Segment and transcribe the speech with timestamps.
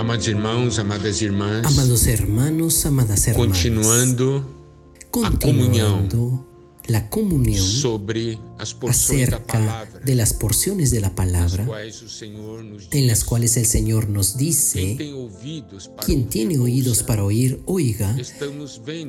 [0.00, 4.46] Amados irmãos, amadas irmãs, Amados hermanos, amadas hermanas, continuando
[5.10, 6.46] continuando
[6.86, 11.66] la comunión sobre as porções da acerca de las porciones de la palabra
[12.92, 14.96] en las cuales el Señor nos dice,
[16.06, 18.16] quien tiene oídos para oír, oiga,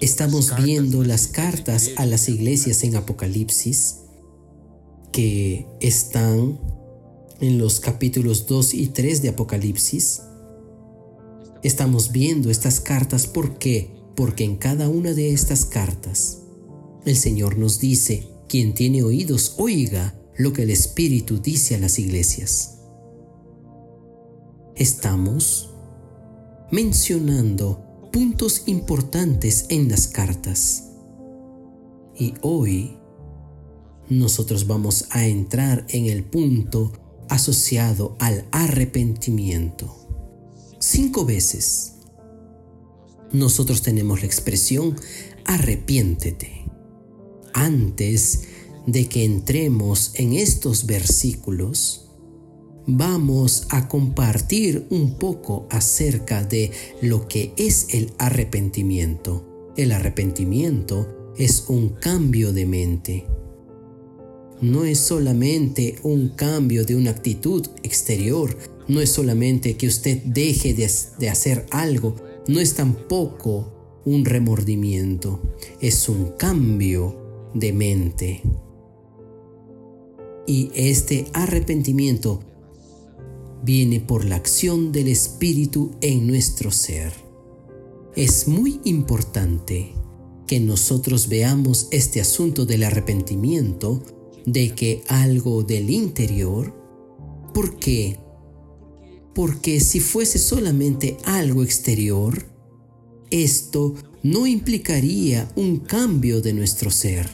[0.00, 4.00] Estamos viendo las cartas a las iglesias en Apocalipsis
[5.12, 6.60] que están
[7.40, 10.20] en los capítulos 2 y 3 de Apocalipsis.
[11.64, 13.90] Estamos viendo estas cartas ¿por qué?
[14.14, 16.42] Porque en cada una de estas cartas
[17.06, 21.98] el Señor nos dice, quien tiene oídos oiga lo que el Espíritu dice a las
[21.98, 22.80] iglesias.
[24.76, 25.70] Estamos
[26.70, 30.90] mencionando puntos importantes en las cartas.
[32.14, 32.98] Y hoy
[34.10, 36.92] nosotros vamos a entrar en el punto
[37.30, 40.03] asociado al arrepentimiento.
[40.86, 41.94] Cinco veces
[43.32, 44.94] nosotros tenemos la expresión
[45.46, 46.66] arrepiéntete.
[47.54, 48.42] Antes
[48.86, 52.10] de que entremos en estos versículos,
[52.86, 59.72] vamos a compartir un poco acerca de lo que es el arrepentimiento.
[59.78, 63.26] El arrepentimiento es un cambio de mente.
[64.60, 68.54] No es solamente un cambio de una actitud exterior,
[68.88, 72.16] no es solamente que usted deje de, de hacer algo,
[72.48, 75.40] no es tampoco un remordimiento,
[75.80, 78.42] es un cambio de mente.
[80.46, 82.40] Y este arrepentimiento
[83.62, 87.12] viene por la acción del Espíritu en nuestro ser.
[88.14, 89.92] Es muy importante
[90.46, 94.02] que nosotros veamos este asunto del arrepentimiento,
[94.44, 96.74] de que algo del interior,
[97.54, 98.18] ¿por qué?
[99.34, 102.44] Porque si fuese solamente algo exterior,
[103.30, 107.28] esto no implicaría un cambio de nuestro ser.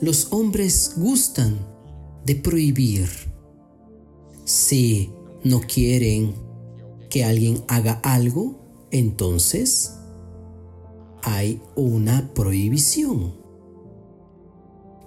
[0.00, 1.58] Los hombres gustan
[2.24, 3.08] de prohibir.
[4.44, 5.12] Si
[5.44, 6.34] no quieren
[7.10, 9.92] que alguien haga algo, entonces
[11.22, 13.34] hay una prohibición.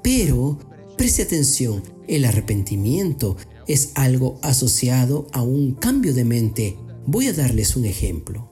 [0.04, 0.60] Pero
[0.98, 3.38] preste atención, el arrepentimiento
[3.68, 6.78] es algo asociado a un cambio de mente.
[7.06, 8.50] Voy a darles un ejemplo.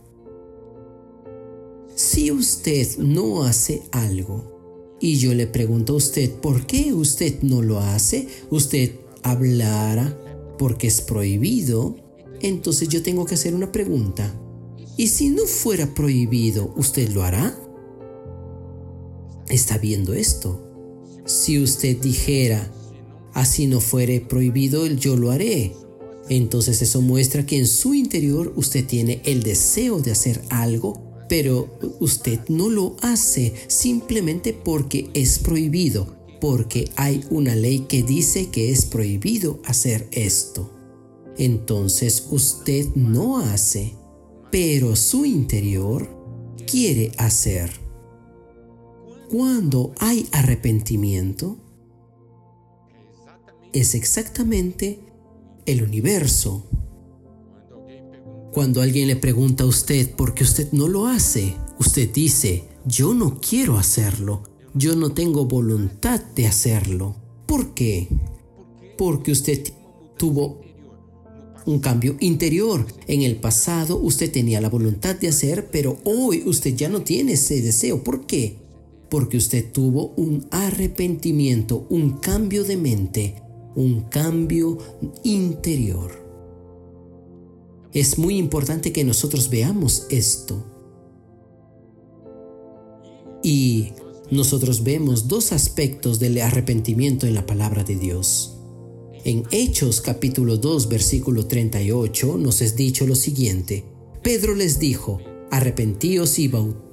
[1.96, 7.62] Si usted no hace algo y yo le pregunto a usted por qué usted no
[7.62, 10.18] lo hace, usted hablara
[10.58, 11.96] porque es prohibido,
[12.42, 14.34] entonces yo tengo que hacer una pregunta.
[14.98, 17.58] ¿Y si no fuera prohibido, usted lo hará?
[19.48, 20.71] ¿Está viendo esto?
[21.26, 22.72] Si usted dijera,
[23.34, 25.74] así no fuere prohibido, yo lo haré.
[26.30, 31.78] Entonces eso muestra que en su interior usted tiene el deseo de hacer algo, pero
[32.00, 38.72] usted no lo hace simplemente porque es prohibido, porque hay una ley que dice que
[38.72, 40.72] es prohibido hacer esto.
[41.38, 43.94] Entonces usted no hace,
[44.52, 46.10] pero su interior
[46.66, 47.81] quiere hacer.
[49.32, 51.58] Cuando hay arrepentimiento,
[53.72, 55.00] es exactamente
[55.66, 56.66] el universo.
[58.52, 63.14] Cuando alguien le pregunta a usted por qué usted no lo hace, usted dice, yo
[63.14, 64.44] no quiero hacerlo,
[64.74, 67.16] yo no tengo voluntad de hacerlo.
[67.46, 68.10] ¿Por qué?
[68.98, 69.64] Porque usted
[70.18, 70.60] tuvo
[71.66, 72.86] un cambio interior.
[73.08, 77.34] En el pasado usted tenía la voluntad de hacer, pero hoy usted ya no tiene
[77.34, 78.04] ese deseo.
[78.04, 78.61] ¿Por qué?
[79.12, 83.44] Porque usted tuvo un arrepentimiento, un cambio de mente,
[83.76, 84.78] un cambio
[85.24, 86.12] interior.
[87.92, 90.64] Es muy importante que nosotros veamos esto.
[93.44, 93.90] Y
[94.30, 98.56] nosotros vemos dos aspectos del arrepentimiento en la palabra de Dios.
[99.26, 103.84] En Hechos capítulo 2 versículo 38 nos es dicho lo siguiente.
[104.24, 105.20] Pedro les dijo,
[105.52, 106.48] arrepentíos y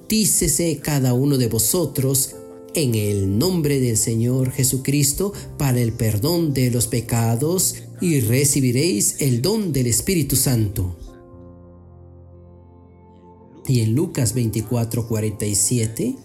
[0.09, 2.35] bautícese cada uno de vosotros
[2.75, 9.43] en el nombre del Señor Jesucristo para el perdón de los pecados y recibiréis el
[9.43, 10.97] don del Espíritu Santo.
[13.67, 16.17] Y en Lucas 24:47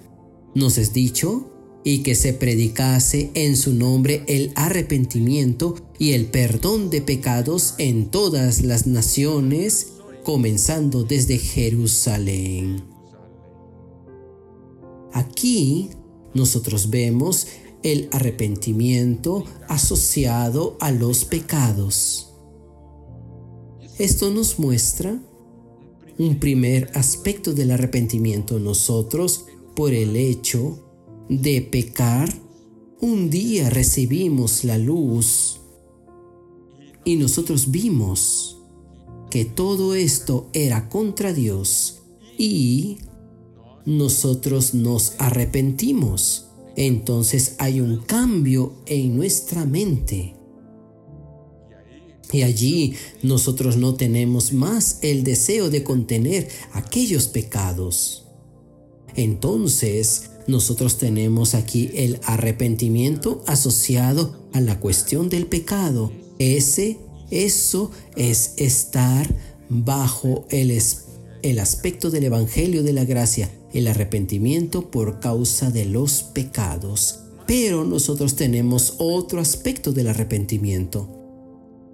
[0.56, 1.50] nos es dicho,
[1.84, 8.10] y que se predicase en su nombre el arrepentimiento y el perdón de pecados en
[8.12, 9.88] todas las naciones,
[10.24, 12.93] comenzando desde Jerusalén.
[15.14, 15.90] Aquí
[16.34, 17.48] nosotros vemos
[17.84, 22.30] el arrepentimiento asociado a los pecados.
[24.00, 25.22] esto nos muestra
[26.18, 28.60] un primer aspecto del arrepentimiento.
[28.60, 29.46] Nosotros,
[29.76, 30.80] por el hecho
[31.30, 32.34] de pecar,
[33.00, 35.60] un día recibimos la luz
[37.06, 38.58] y nosotros vimos
[39.30, 42.02] que todo esto era contra Dios
[42.38, 43.00] y
[43.86, 46.48] nosotros nos arrepentimos.
[46.76, 50.36] Entonces hay un cambio en nuestra mente.
[52.32, 58.26] Y allí nosotros no tenemos más el deseo de contener aquellos pecados.
[59.16, 66.12] Entonces nosotros tenemos aquí el arrepentimiento asociado a la cuestión del pecado.
[66.40, 66.98] Ese,
[67.30, 69.34] eso es estar
[69.70, 70.78] bajo el,
[71.44, 77.20] el aspecto del Evangelio de la Gracia, el arrepentimiento por causa de los pecados.
[77.48, 81.24] Pero nosotros tenemos otro aspecto del arrepentimiento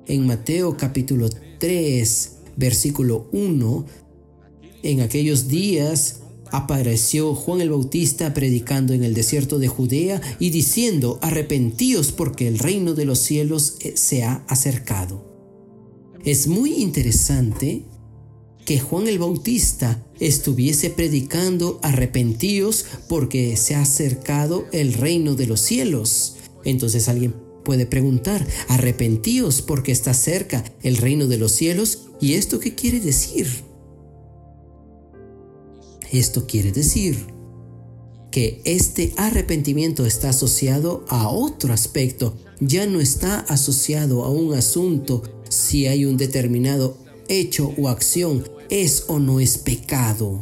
[0.10, 1.30] en Mateo capítulo
[1.60, 3.86] 3, versículo 1,
[4.82, 6.22] en aquellos días
[6.52, 12.58] apareció Juan el Bautista predicando en el desierto de Judea y diciendo, arrepentíos porque el
[12.58, 15.30] reino de los cielos eh, se ha acercado.
[16.26, 17.86] Es muy interesante
[18.70, 25.60] que Juan el Bautista estuviese predicando arrepentíos porque se ha acercado el reino de los
[25.60, 26.36] cielos.
[26.64, 27.34] Entonces alguien
[27.66, 32.10] puede preguntar, arrepentíos porque está cerca el reino de los cielos.
[32.22, 33.48] ¿Y esto qué quiere decir?
[36.12, 37.26] Esto quiere decir
[38.30, 45.24] que este arrepentimiento está asociado a otro aspecto, ya no está asociado a un asunto
[45.50, 50.42] si hay un determinado hecho o acción es o no es pecado,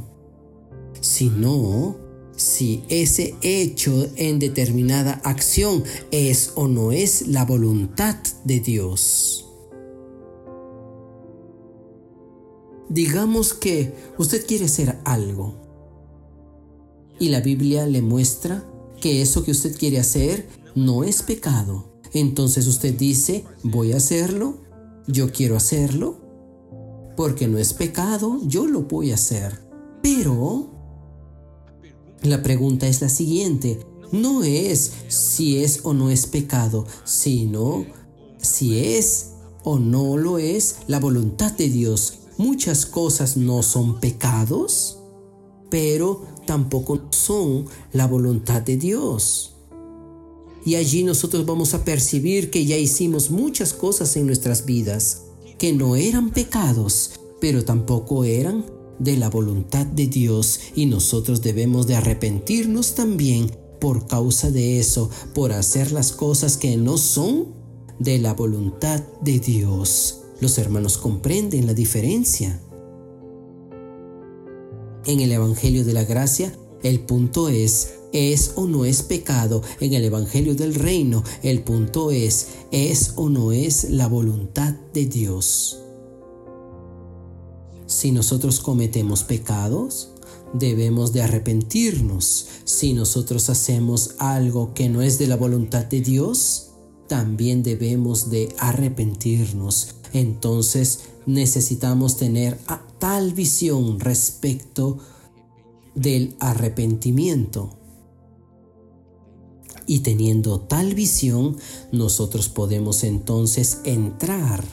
[1.01, 1.97] sino
[2.35, 9.43] si ese hecho en determinada acción es o no es la voluntad de Dios.
[12.89, 15.55] Digamos que usted quiere hacer algo
[17.19, 18.63] y la Biblia le muestra
[19.01, 21.99] que eso que usted quiere hacer no es pecado.
[22.13, 24.57] Entonces usted dice, voy a hacerlo,
[25.07, 26.26] yo quiero hacerlo,
[27.17, 29.59] porque no es pecado, yo lo voy a hacer.
[30.03, 30.67] Pero
[32.21, 33.79] la pregunta es la siguiente,
[34.11, 37.87] no es si es o no es pecado, sino
[38.37, 39.31] si es
[39.63, 42.19] o no lo es la voluntad de Dios.
[42.37, 44.99] Muchas cosas no son pecados,
[45.71, 49.55] pero tampoco son la voluntad de Dios.
[50.63, 55.23] Y allí nosotros vamos a percibir que ya hicimos muchas cosas en nuestras vidas
[55.57, 58.65] que no eran pecados, pero tampoco eran
[58.99, 65.09] de la voluntad de Dios y nosotros debemos de arrepentirnos también por causa de eso,
[65.33, 67.53] por hacer las cosas que no son
[67.99, 70.21] de la voluntad de Dios.
[70.39, 72.61] Los hermanos comprenden la diferencia.
[75.05, 76.53] En el Evangelio de la Gracia,
[76.83, 79.61] el punto es, ¿es o no es pecado?
[79.79, 85.05] En el Evangelio del Reino, el punto es, ¿es o no es la voluntad de
[85.05, 85.79] Dios?
[87.85, 90.09] Si nosotros cometemos pecados,
[90.53, 92.47] debemos de arrepentirnos.
[92.65, 96.71] Si nosotros hacemos algo que no es de la voluntad de Dios,
[97.07, 99.95] también debemos de arrepentirnos.
[100.13, 102.57] Entonces necesitamos tener
[102.99, 104.97] tal visión respecto
[105.97, 107.77] del arrepentimiento.
[109.85, 111.57] Y teniendo tal visión,
[111.91, 114.63] nosotros podemos entonces entrar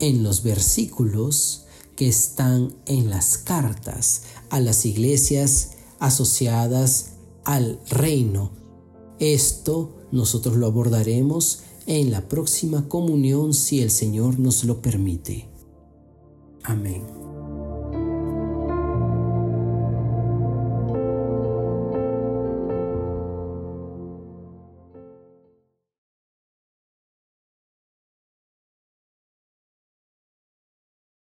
[0.00, 7.12] en los versículos que están en las cartas a las iglesias asociadas
[7.44, 8.50] al reino.
[9.18, 15.48] Esto nosotros lo abordaremos en la próxima comunión si el Señor nos lo permite.
[16.62, 17.19] Amén.